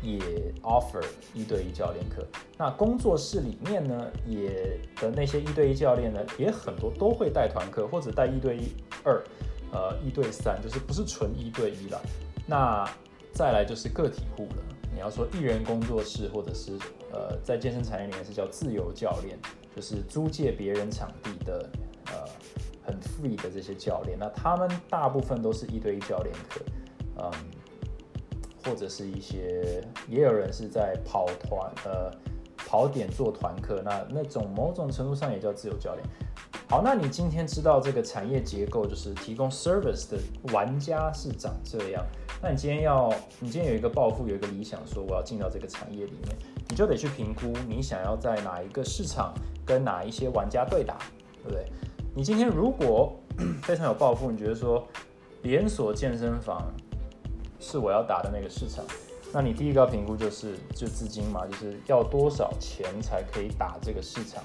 [0.02, 0.18] 也
[0.62, 8.72] offer 一对一教练课，那工作室里面呢，也的那些一对一教练呢，也很多都会带团课或者带一对一
[9.04, 9.22] 二，
[9.70, 12.00] 呃，一对三，就是不是纯一对一了。
[12.46, 12.90] 那
[13.34, 14.62] 再来就是个体户了。
[15.00, 16.72] 你要说艺人工作室，或者是
[17.10, 19.38] 呃，在健身产业里面是叫自由教练，
[19.74, 21.70] 就是租借别人场地的，
[22.08, 22.28] 呃，
[22.84, 24.18] 很 free 的这些教练。
[24.20, 26.60] 那他们大部分都是一对一教练课，
[27.16, 27.30] 嗯。
[28.62, 32.12] 或者是一些，也有人是在跑团，呃，
[32.70, 36.06] 跑点做团课，那那种某种程度上也叫自由教练。
[36.68, 40.16] 好，那你今天知道这个产业结构，就是提供 service 的
[40.52, 42.06] 玩家是长这样。
[42.40, 46.36] 那你今天要，你今天有一个抱负，有一个理想，说我要进到这个产业里面，
[46.68, 49.34] 你就得去评估你想要在哪一个市场
[49.66, 50.96] 跟哪一些玩家对打，
[51.42, 51.66] 对不对？
[52.14, 53.18] 你今天如果
[53.62, 54.86] 非常有抱负，你觉得说
[55.42, 56.72] 连锁健身房。
[57.62, 58.82] 是我要打的那个市场，
[59.32, 64.42] 那你第一个要评估就是就资金嘛，就是要多少钱才可以打这个市场？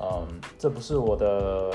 [0.00, 0.26] 嗯，
[0.58, 1.72] 这不是我的，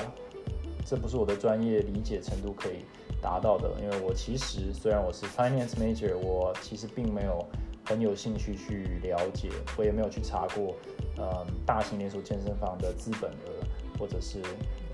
[0.86, 2.86] 这不是我的专业理解程度可以
[3.22, 7.44] 达到的，因为我其实虽然我是 finance major，我其实并没有
[7.86, 9.50] 很有兴趣去了解。
[9.78, 10.76] 我也没有去查过，
[11.18, 14.40] 嗯，大型连锁健身房的资本额，或者是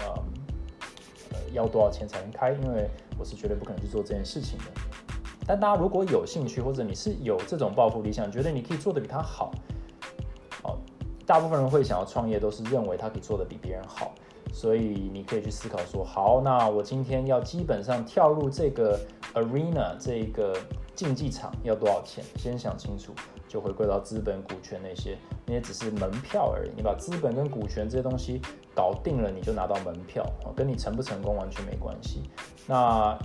[0.02, 0.08] 嗯
[1.32, 4.66] 呃要多少钱才能开，因为我是绝对不可能去做这件事情的。
[5.48, 9.50] 但大家如果有兴趣，或者你是有这种抱负理想，觉得你可以做的比他好，
[10.62, 10.78] 好，
[11.26, 14.12] 大部分人会想要创业，都是认为他可以做的比别人好。
[14.54, 19.00] 所以你可以去思考说，好，那我今天要基本上跳入这个
[19.36, 20.58] arena 这个
[20.96, 22.24] 竞技场要多少钱？
[22.38, 23.14] 先想清楚，
[23.48, 26.72] 就回归到资本、股权那些，那些只是门票而已。
[26.76, 28.42] 你把资本跟股权这些东西
[28.74, 32.24] 搞定了，你就拿到门票，跟你成不成功完全没关系。
[32.66, 33.20] 那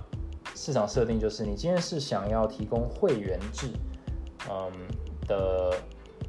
[0.55, 3.67] 市场设定就是，你今天是想要提供会员制，
[4.49, 4.71] 嗯
[5.27, 5.75] 的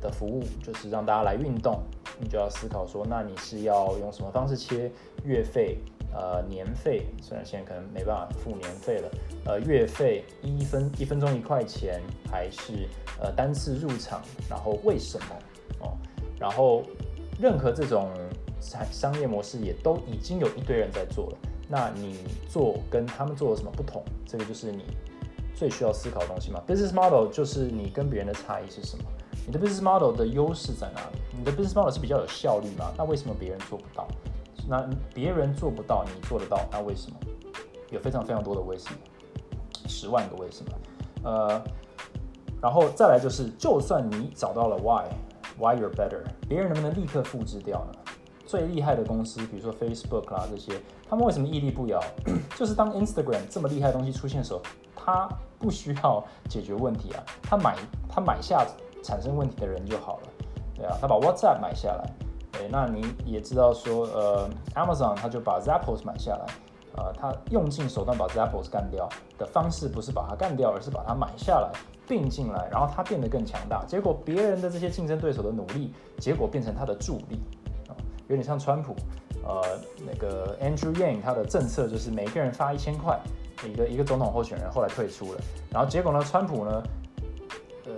[0.00, 1.82] 的服务，就是让大家来运动。
[2.20, 4.88] 你就要思考说，那你是要用什么方式切
[5.24, 5.78] 月费、
[6.12, 7.06] 呃年费？
[7.20, 9.10] 虽然现在可能没办法付年费了，
[9.46, 12.88] 呃月费一分一分钟一块钱，还是
[13.20, 14.22] 呃单次入场？
[14.48, 15.26] 然后为什么？
[15.80, 15.96] 哦，
[16.38, 16.84] 然后
[17.40, 18.08] 任何这种
[18.60, 24.02] 商商业模式也都已经有一堆人在做了，那你做跟他们做有什么不同？
[24.26, 24.84] 这个就是你
[25.54, 26.62] 最需要思考的东西嘛。
[26.66, 29.04] Business model 就是你跟别人的差异是什么？
[29.46, 31.18] 你的 business model 的优势在哪里？
[31.38, 32.92] 你的 business model 是比较有效率吗？
[32.96, 34.06] 那为什么别人做不到？
[34.66, 37.16] 那别人做不到，你做得到，那为什么？
[37.90, 38.98] 有非常非常多的为什么，
[39.86, 40.72] 十万个为什么。
[41.24, 41.62] 呃，
[42.60, 47.98] 然后再来就是，就算你找到了 why，why you're better，别人能不能立刻复制掉呢？
[48.46, 52.00] 最厉害的公司，比如说 Facebook 啦这些，他们为什么屹立不摇？
[52.56, 54.60] 就是当 Instagram 这么厉害的东西出现的时候，
[54.94, 55.28] 他
[55.58, 57.76] 不需要解决问题啊，他买
[58.08, 58.66] 他买下。
[59.06, 60.28] 产生问题的人就好了，
[60.74, 62.10] 对啊，他把 WhatsApp 买下来，
[62.50, 66.46] 对，那你也知道说，呃，Amazon 他就把 Zappos 买下来，
[66.96, 71.70] 呃，他用尽手段把 Zappos 干掉的方式不是把它干掉，而是把它买下来
[72.08, 73.84] 并进来，然后它变得更强大。
[73.84, 77.38] 结果别人的这些竞争对手的努力，结果变成他的助力，
[78.34, 78.94] 有点像川普，
[79.44, 79.62] 呃，
[80.04, 83.18] 那个 Andrew Yang 他的政策就是每个人发一千块，
[83.64, 86.82] 一个一个总统候选人后来退出了，然后结果呢，川普呢，
[87.86, 87.92] 呃。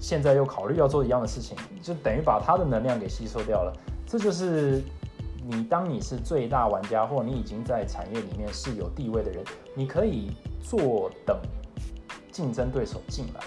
[0.00, 3.72] 现在又考虑要做一样的事情，就等于把他的能量给吸收掉了。
[4.06, 4.80] 这就是
[5.44, 9.42] 你当你是最大玩家，或你已经在产业里面是有地位的人，
[9.74, 10.30] 你可以
[10.62, 11.36] 坐等
[12.30, 13.40] 竞争对手进来，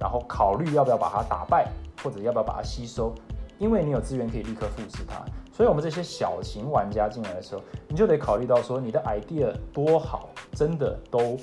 [0.00, 1.70] 然后考虑要不要把它打败，
[2.02, 3.14] 或者要不要把它吸收，
[3.58, 5.22] 因为你有资源可以立刻复制它。
[5.52, 11.36] 所以，我们这些小型玩家进来的时候，你就得考虑到说，你的 idea 多好，真的都。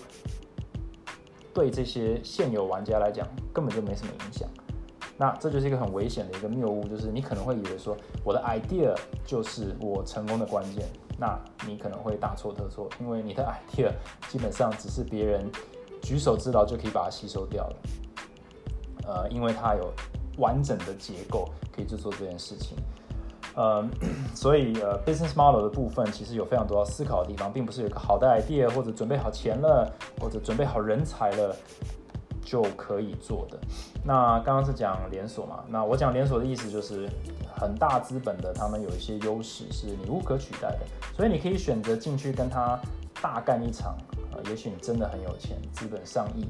[1.54, 4.48] 对这些现有玩家来讲，根本就没什么影响。
[5.17, 8.95] 那这就是一个很危险的一个谬误，就是你可能会以为说我的 idea
[9.26, 10.88] 就是我成功的关键，
[11.19, 13.43] 那你可能会大错特错，因为你的
[13.76, 13.91] idea
[14.30, 15.52] 基本上只是别人
[16.02, 17.76] 举手之劳就可以把它吸收掉了。
[19.06, 19.91] 呃，因为它有
[20.38, 22.78] 完整的结构可以去做这件事情。
[23.56, 23.86] 呃，
[24.36, 31.56] 所以呃，business model 的部分其实有非常多要思考的地方，并不是有个好的 idea 或者准备好钱了，或者准备好人才了
[32.44, 33.58] 就可以做的。
[34.04, 35.64] 那刚刚是讲连锁嘛？
[35.68, 37.10] 那我讲连锁的意思就是
[37.60, 40.80] 很大资本的，他们有一些优势是你无可取代的，
[41.16, 42.80] 所以你可以选择进去跟他
[43.22, 43.98] 大干一场。
[44.32, 46.48] 呃，也许你真的很有钱，资本上亿，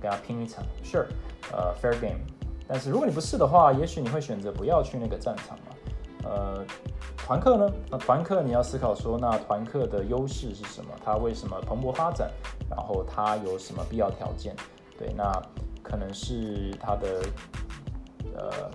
[0.00, 1.06] 跟他拼一场，sure，
[1.50, 2.20] 呃，fair game。
[2.68, 5.71] 但是如果你不是的话，也许你会选择不要去那个战场嘛。
[6.24, 6.64] 呃，
[7.16, 7.72] 团课呢？
[7.90, 10.90] 那团课你要思考说，那团课的优势是什么？
[11.04, 12.30] 它为什么蓬勃发展？
[12.70, 14.54] 然后它有什么必要条件？
[14.98, 15.32] 对，那
[15.82, 17.22] 可能是它的，
[18.36, 18.70] 呃，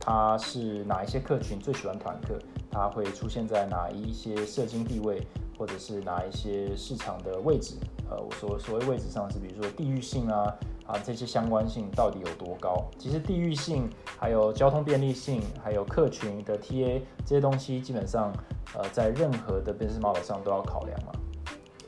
[0.00, 2.38] 它是哪一些客群最喜欢团课？
[2.70, 5.26] 它会出现在哪一些社经地位，
[5.58, 7.76] 或者是哪一些市场的位置？
[8.10, 10.54] 呃，我说所谓位置上是，比如说地域性啊。
[10.90, 12.84] 啊，这些相关性到底有多高？
[12.98, 18.32] 其实地域性、还有交通便利性、还有客群的 TA 这些东西，基本上
[18.74, 21.12] 呃，在任何的 business model 上都要考量嘛。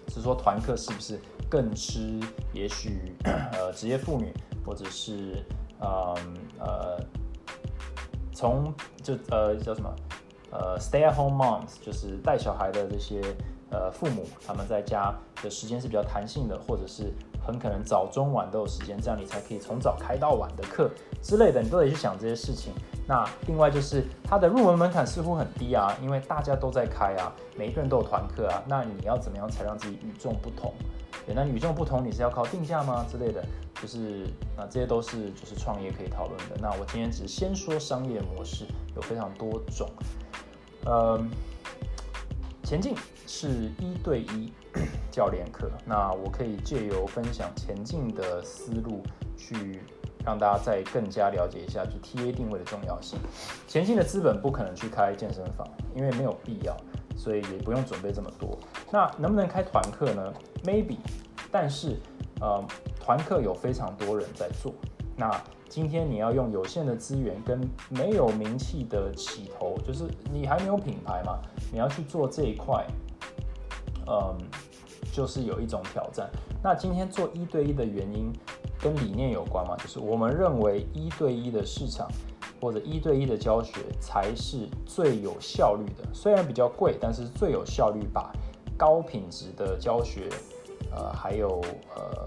[0.06, 2.20] 只是说团课是不是更吃？
[2.52, 4.32] 也许呃，职业妇女，
[4.64, 5.44] 或者是
[5.80, 6.14] 呃
[6.60, 7.00] 呃，
[8.32, 9.92] 从就呃叫什么
[10.52, 13.20] 呃，stay at home moms，就是带小孩的这些
[13.72, 15.12] 呃父母，他们在家
[15.42, 17.12] 的时间是比较弹性的，或者是。
[17.44, 20.90] 很可能早中晚都有时间，这样你才可以从早开到晚的课
[21.22, 22.72] 之类的，你都得去想这些事情。
[23.06, 28.62] 那另外就是它的入门门槛似乎很低啊，因为大家都在开啊，每一个人都有团课啊。
[28.66, 30.72] 那你要怎么样才让自己与众不同？
[31.26, 33.44] 对，那与众不同，你是要靠定价吗之类的？
[33.80, 34.26] 就是
[34.56, 36.56] 那这些都是就是创业可以讨论的。
[36.60, 39.88] 那我今天只先说商业模式有非常多种，
[40.86, 41.30] 嗯。
[42.62, 42.94] 前进
[43.26, 43.48] 是
[43.78, 44.52] 一对一
[45.10, 49.02] 教练课，那我可以借由分享前进的思路
[49.36, 49.80] 去
[50.24, 53.18] 让大家再更加了解一下，就 TA 定位的重要性。
[53.66, 56.76] 前进的资本不可能去开健身房，因为没有必要，
[57.16, 58.58] 所以也不用准备这么多。
[58.90, 60.32] 那能不能开团课呢
[60.64, 60.98] ？Maybe，
[61.50, 61.98] 但是
[62.40, 62.64] 呃，
[62.98, 64.72] 团课有非常多人在做。
[65.16, 65.30] 那
[65.72, 67.58] 今天你要用有限的资源跟
[67.88, 71.38] 没有名气的起头，就是你还没有品牌嘛，
[71.72, 72.86] 你要去做这一块，
[74.06, 74.36] 嗯，
[75.14, 76.28] 就是有一种挑战。
[76.62, 78.30] 那今天做一对一的原因
[78.82, 79.74] 跟理念有关嘛？
[79.78, 82.06] 就是我们认为一对一的市场
[82.60, 88.30] 或者一对一的教学才是最有效率的，虽然比较贵，但是最有效率把
[88.76, 90.28] 高品质的教学，
[90.94, 91.62] 呃，还有
[91.96, 92.26] 呃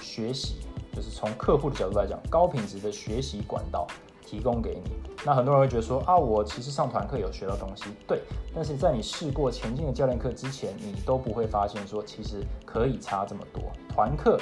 [0.00, 0.54] 学习。
[0.92, 3.86] 就是从客户的角度来讲，高品质的学习管道
[4.24, 4.90] 提供给你。
[5.24, 8.20] 那很多人会觉得说啊，我其实上团课有学到东西，对。
[8.54, 13.62] 但是在你试过前进的教练课之前，你都不会发现说其实可以差这么多。
[13.88, 14.38] 团课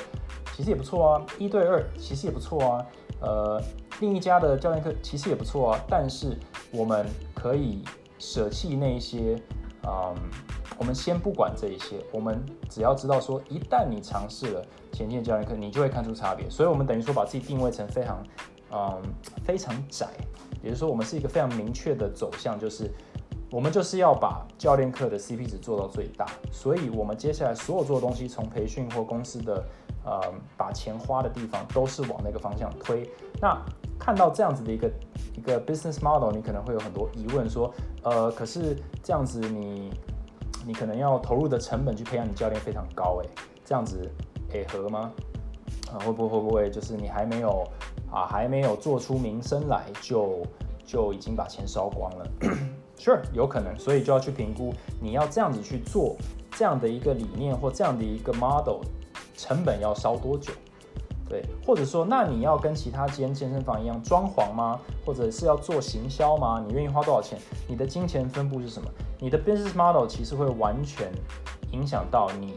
[0.57, 2.87] 其实也不错啊，一对二其实也不错啊，
[3.21, 3.63] 呃，
[4.01, 5.81] 另一家的教练课其实也不错啊。
[5.89, 6.37] 但是
[6.73, 7.85] 我们可以
[8.19, 9.41] 舍弃那些，
[9.87, 10.15] 嗯。
[10.81, 16.49] 我们先不管这一些，我们只要知道说，一旦你尝试了前进教练课，你就会看出差别。
[16.49, 18.25] 所以，我们等于说把自己定位成非常，
[18.73, 19.03] 嗯，
[19.45, 20.09] 非常窄，
[20.63, 22.91] 也就是说，我们是一个非常明确的走向，就是
[23.51, 26.25] 我们就是要把教练课的 CP 值做到最大。
[26.51, 29.63] 所以，我们接下来所有做的东西，从培训或公司的，
[30.03, 30.19] 呃，
[30.57, 33.07] 把钱花的地方，都是往那个方向推。
[33.39, 33.55] 那
[33.99, 34.91] 看到这样子的一个
[35.37, 37.71] 一个 business model，你可能会有很多疑问，说，
[38.03, 39.93] 呃，可是这样子你。
[40.67, 43.29] 你可能要投入的成本去培养你教练非常高，诶，
[43.65, 44.11] 这样子
[44.53, 45.13] 诶合吗？
[45.93, 47.67] 啊，会不会会不会就是你还没有
[48.11, 50.43] 啊还没有做出名声来就
[50.87, 52.27] 就已经把钱烧光了？
[52.99, 56.17] Sure，有可能，所以就要去评估你要这样子去做
[56.51, 58.83] 这样的一个理念或这样的一个 model，
[59.35, 60.53] 成本要烧多久？
[61.31, 64.81] 对，或者说那你要跟其他间健身房一样装潢吗？
[65.07, 66.63] 或者是要做行销吗？
[66.67, 67.39] 你愿意花多少钱？
[67.69, 68.91] 你的金钱分布是什么？
[69.21, 71.13] 你的 business model 其实会完全
[71.71, 72.55] 影响到你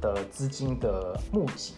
[0.00, 1.74] 的资金的募集，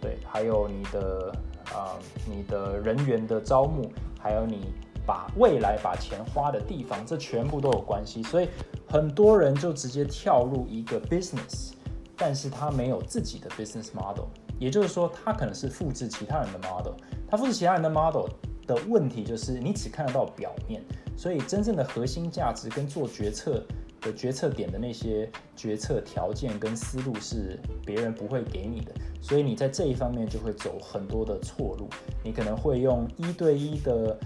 [0.00, 1.34] 对，还有你的
[1.74, 4.72] 啊，你的人员的招募，还有你
[5.04, 8.22] 把未来把钱花的地方，这全部都有关系。
[8.22, 8.48] 所以
[8.86, 11.72] 很多人就直接跳入一个 business，
[12.16, 14.26] 但是他没有自己的 business model，
[14.62, 16.94] 也就是说，他可能是复制其他人的 model，
[17.28, 18.28] 他复制其他人的 model
[18.64, 20.80] 的问题就是你只看得到表面。
[21.16, 23.62] 所以，真正的核心价值跟做决策
[24.00, 31.88] 的决策点的那些决策条件跟思路是别人不会给你的，所以你在这一方面就会走很多的错路。
[32.24, 34.16] 你可能会用一对一的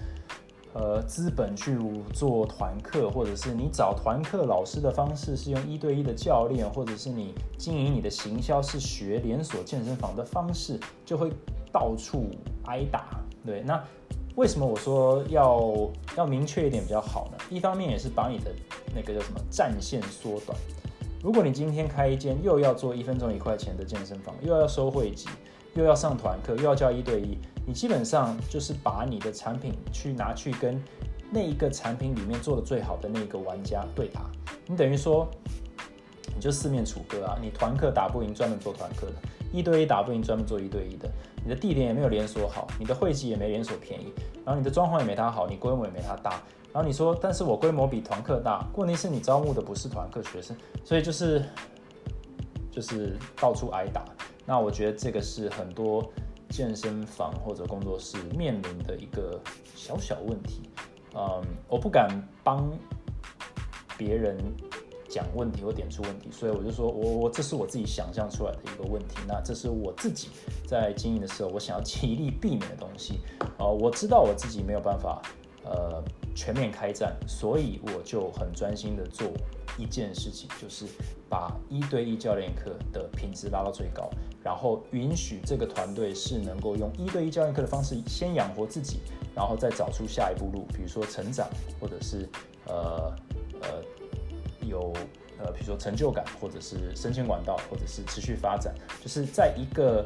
[0.77, 1.77] 呃资本去
[2.13, 11.31] 做团课，或者是你找团课老师的方式是用一对一的教练，或者是你经营你的行销是学连锁健身房的方式，就会
[11.71, 12.29] 到处
[12.65, 13.19] 挨打。
[13.45, 13.83] 对，那。
[14.35, 17.37] 为什么我说要要明确一点比较好呢？
[17.49, 18.51] 一方面也是把你的
[18.95, 20.55] 那个叫什么战线缩短。
[21.23, 25.27] 如果你今天开一间又要做一分钟一块钱的健身房，又要收会籍，
[25.73, 27.35] 又要上团课，又要教一对一，
[27.67, 30.81] 你基本上就是把你的产品去拿去跟
[31.29, 34.21] 那一个产品里面做的最好的那个玩家对打，
[34.65, 35.27] 你等于说
[36.33, 37.37] 你就四面楚歌啊！
[37.41, 39.15] 你团课打不赢专门做团课的，
[39.51, 41.09] 一对一打不赢专门做一对一的。
[41.43, 44.13] 你的地点也没有连锁好，你的会籍也没连锁便宜，
[44.45, 46.41] 然后你的装潢也没它好，你规模也没它大。
[46.71, 51.43] 然后你说，但是我规模比团课大，问题是你招募的不是团课学生，所以就是
[52.71, 54.05] 就是到处挨打。
[54.45, 56.09] 那我觉得这个是很多
[56.49, 59.39] 健身房或者工作室面临的一个
[59.75, 60.69] 小小问题。
[61.15, 62.09] 嗯，我不敢
[62.43, 62.69] 帮
[63.97, 64.37] 别人。
[65.09, 70.27] 讲问题或点出问题，所以我就说我我这是我自己想象出来的一个问题，那这是我自己
[70.67, 73.21] 在经营的时候我想要极力避免的东西。
[73.57, 75.21] 呃，我知道我自己没有办法
[75.63, 76.03] 呃
[76.35, 79.31] 全面开战，所以我就很专心的做
[79.77, 80.85] 一件事情，就是
[81.29, 84.09] 把一对一教练课的品质拉到最高，
[84.43, 88.99] 然后允许这个团队是能够用一对一教练课的方式先养活自己，
[89.35, 91.47] 然后再找出下一步路，比如说成长，
[91.79, 92.27] 或者是
[92.65, 93.15] 呃
[93.61, 93.83] 呃。
[94.67, 94.91] 有
[95.39, 100.05] 呃，比如说成就感，或者是升迁管道，或者是持续发展，就是在一个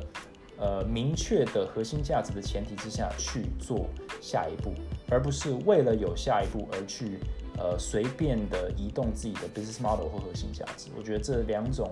[0.55, 3.87] 呃明确的核心价值的前提之下去做
[4.21, 4.71] 下一步，
[5.09, 7.17] 而不是为了有下一步而去
[7.57, 10.89] 呃随便的移动自己的 business model 或核心价值。
[10.97, 11.89] 我觉得这两种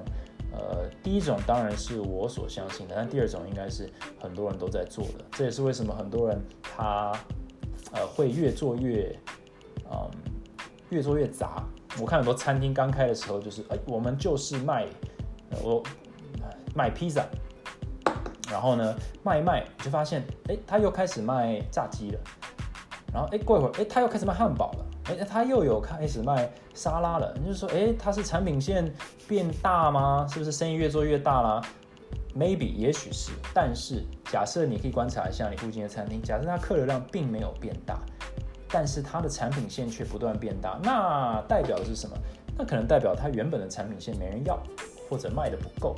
[0.51, 3.89] 呃，第一种当然是我所相信的，但第二种应该是
[4.19, 5.25] 很多人都在做的。
[5.31, 7.11] 这也是为什么很多人他
[7.91, 9.15] 呃会越做越
[9.91, 10.09] 嗯
[10.89, 11.63] 越做越杂。
[11.99, 14.87] 我看很多餐厅刚开的时候，就是哎，我们就是卖
[15.63, 15.83] 我
[16.75, 17.25] 卖披萨
[18.49, 22.19] 然后呢，卖一卖就发现，哎，他又开始卖炸鸡了。
[23.13, 24.85] 然后，哎，过一会儿，哎，他又开始卖汉堡了。
[25.09, 27.35] 哎，他又有开始卖沙拉了。
[27.39, 28.93] 你就说，哎，他是产品线
[29.27, 30.27] 变大吗？
[30.31, 31.61] 是不是生意越做越大啦
[32.35, 33.31] m a y b e 也许是。
[33.53, 37.99] 但是，假设你可以观察一下你附近的餐厅，假设它客流量并没有变大，
[38.69, 42.15] 但是它的产品线却不断变大，那代表的是什么？
[42.57, 44.61] 那可能代表它原本的产品线没人要，
[45.09, 45.95] 或者卖的不够。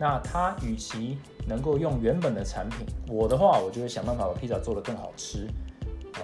[0.00, 5.48] 那他与其能够用原本的产品，我的话，我就会想办法把披萨做得更好吃。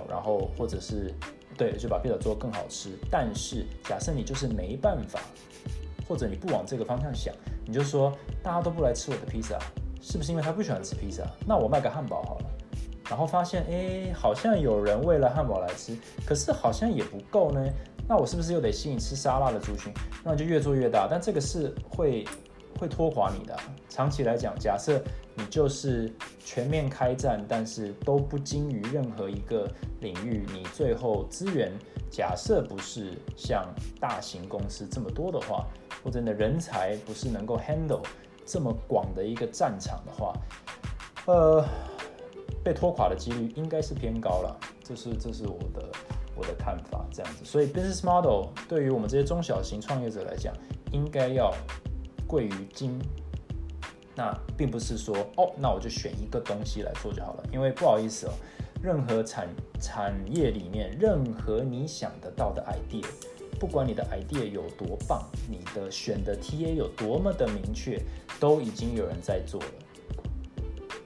[0.09, 1.15] 然后或者是
[1.57, 2.91] 对，就把披萨做得更好吃。
[3.11, 5.21] 但是假设你就是没办法，
[6.09, 7.35] 或者你不往这个方向想，
[7.67, 9.59] 你就说大家都不来吃我的披萨，
[10.01, 11.23] 是不是因为他不喜欢吃披萨？
[11.47, 12.47] 那我卖个汉堡好了。
[13.09, 17.63] 然后发现哎，好像有人为了汉堡来吃，可是好像也不够呢。
[18.09, 19.93] 那我是不是又得吸引吃沙拉的族群？
[20.23, 21.07] 那你就越做越大。
[21.11, 22.27] 但这个是会
[22.79, 23.57] 会拖垮你的。
[23.89, 25.03] 长期来讲，假设。
[25.37, 26.09] 你就是
[26.39, 29.69] 全面开战，但是都不精于任何一个
[30.01, 30.47] 领域。
[30.53, 31.73] 你最后资源
[32.09, 33.67] 假设不是像
[33.99, 35.67] 大型公司这么多的话，
[36.05, 38.01] 或者你的人才不是能够 handle
[38.47, 40.33] 这么广的一个战场的话，
[41.27, 41.65] 呃，
[42.63, 44.57] 被拖垮的几率应该是偏高了。
[44.85, 45.89] 这是这是我的
[46.37, 47.45] 我的看法，这样子。
[47.45, 50.55] 所以 business model 对于我们这些中小型创业者来讲，
[50.93, 51.53] 应该要
[52.27, 52.99] 贵于精。
[54.17, 58.33] 那并不是说哦，那我就选一个东西来做就好了，因为不好意思哦，
[58.81, 59.49] 任何产
[59.81, 63.05] 产业里面，任何你想得到的 idea，
[63.59, 68.01] 不管你的 idea 有多棒，你的选的 TA 有多么的明确，
[68.39, 69.67] 都已经有人在做了，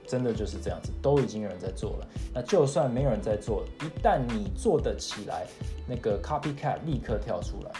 [0.05, 2.07] 真的就是这样子，都已经有人在做了。
[2.31, 5.47] 那就算没有人在做，一旦你做得起来，
[5.87, 7.71] 那个 copycat 立刻跳出来，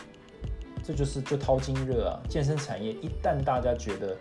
[0.89, 2.19] 这就是就淘金热啊！
[2.27, 4.17] 健身产业一旦大家觉得。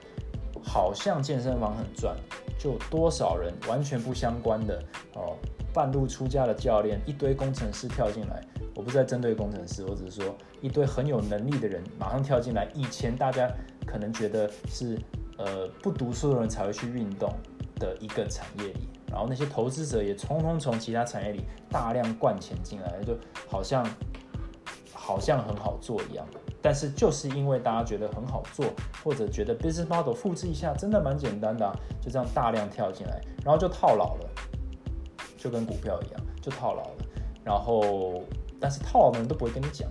[0.60, 2.14] 好像健身房很赚，
[2.58, 4.82] 就多少人完全不相关的
[5.14, 5.34] 哦，
[5.72, 8.42] 半路出家的教练，一堆工程师跳进来。
[8.74, 12.68] 我不是在针对工程师，我只是说一堆很有能力的人马上跳进来。
[12.74, 13.48] 以前大家
[13.86, 14.98] 可能觉得是
[15.38, 17.32] 呃不读书的人才会去运动
[17.76, 23.16] 的一个产业里，然后那些投资者也通通从其他产业里大量灌钱进来，就
[23.48, 23.86] 好像
[25.08, 26.26] 好像很好做一样。
[26.60, 28.66] 但是就是因为大家觉得很好做，
[29.02, 34.28] 或者觉得 business model 复制一下真的蛮简单的，就这样大量跳进来，然后就套牢了，
[35.38, 36.96] 就跟股票一样，就套牢了。
[37.42, 38.22] 然后，
[38.60, 39.88] 但是套牢的人都不会跟你讲，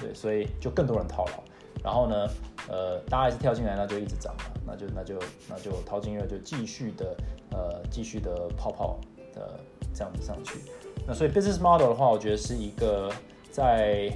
[0.00, 1.44] 对，所以就更多人套牢。
[1.84, 2.26] 然后呢，
[2.68, 7.16] 呃，大家还是跳进来，那就一直涨嘛，那就那就那就淘金热就继续的
[7.52, 8.98] 呃继续的泡泡
[9.32, 9.60] 的
[9.94, 10.60] 这样子上去。
[11.06, 13.12] 那所以 business model 的话，我觉得是一个
[13.52, 14.10] 在。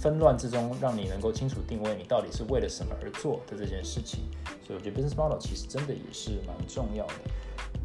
[0.00, 4.20] 纷乱之中，让你能够清楚定位你到底是为了什么而做的这件事情，
[4.64, 7.14] 所以我觉得 business model 其实真的也是蛮重要的。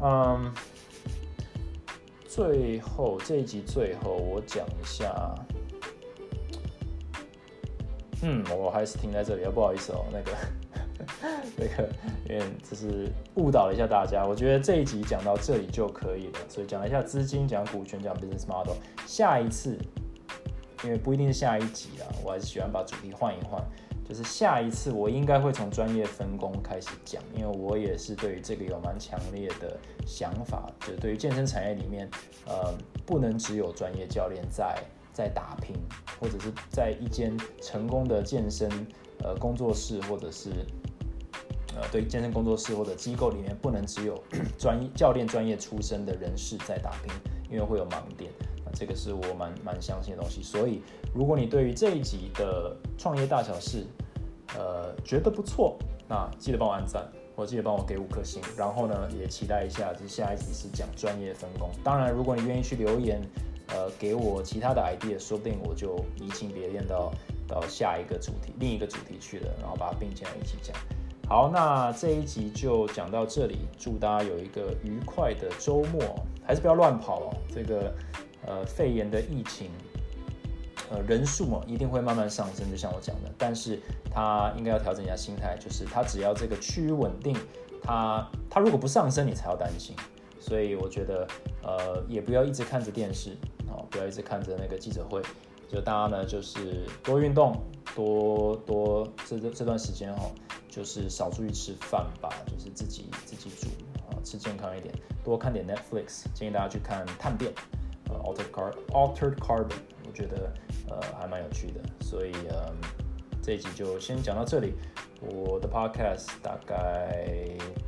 [0.00, 0.54] 嗯，
[2.28, 5.34] 最后这一集最后我讲一下，
[8.22, 10.32] 嗯，我还是停在这里，不好意思哦，那个
[11.58, 11.88] 那个，
[12.28, 19.76] 因为这是误导了一下大家，我觉得这一集讲到这里就可以了，所以讲一下资金，讲股权，讲 business model，下一次。
[20.84, 23.60] 因为不一定是下一集啊，我还是喜欢把主题换一换。
[24.06, 32.06] 就是下一次我应该会从专业分工开始讲，因为我也是对于这个有蛮强烈的想法，就是对于健身产业里面，
[32.46, 32.74] 呃，
[33.06, 34.78] 不能只有专业教练在
[35.10, 35.74] 在打拼，
[36.20, 38.68] 或者是在一间成功的健身
[39.22, 40.50] 呃工作室，或者是
[41.74, 44.22] 呃对健身工作室或者机构里面，不能只有
[44.58, 47.10] 专业教练专业出身的人士在打拼，
[47.50, 48.30] 因为会有盲点。
[48.74, 50.82] 这个是我蛮蛮相信的东西，所以
[51.14, 53.86] 如果你对于这一集的创业大小事，
[54.58, 55.76] 呃，觉得不错，
[56.08, 57.06] 那记得帮我按赞，
[57.36, 61.70] 或记得帮我给五颗星，然后呢，也期待一下，这下一集是讲专业分工。
[61.82, 63.22] 当然，如果你愿意去留言，
[63.68, 67.12] 呃，给我其他的 idea，说不定我就移情别恋到
[67.48, 70.76] 到下一个主题，另一个主题去了，然后把它并进来一起讲。
[71.28, 76.00] 好，那这一集就讲到这里，祝大家有一个愉快的周末，
[76.46, 77.92] 还是不要乱跑哦，这个。
[78.46, 79.70] 呃，肺炎的疫情，
[80.90, 83.80] 呃，人数嘛一定会慢慢上升，就像我讲的，但是
[84.10, 87.36] 他应该要调整一下心态，就是他只要这个趋于稳定，
[87.82, 89.96] 他他如果不上升，你才要担心。
[90.38, 91.26] 所以我觉得，
[91.62, 93.30] 呃，也不要一直看着电视，
[93.66, 95.22] 哦，不要一直看着那个记者会，
[95.70, 97.56] 就大家呢就是多运动，
[97.94, 100.30] 多多这这这段时间哈，
[100.68, 103.68] 就是少出去吃饭吧，就是自己自己煮
[104.10, 107.50] 啊，吃健康一点，多看点 Netflix，建议大家去看《探店
[108.05, 108.19] 变》。
[108.23, 110.51] Altered Car Altered Carbon，我觉得
[110.89, 112.73] 呃还蛮有趣的，所以呃
[113.41, 114.73] 这一集就先讲到这里。
[115.21, 117.27] 我的 podcast 大概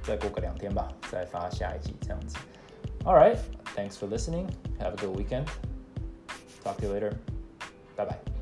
[0.04, 2.38] 再过个两天吧，再发下一集这样子。
[3.06, 3.38] All right,
[3.76, 4.48] thanks for listening.
[4.80, 5.48] Have a good weekend.
[6.64, 7.14] Talk to you later.
[7.96, 8.35] Bye bye.